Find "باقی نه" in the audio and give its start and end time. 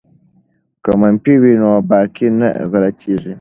1.89-2.49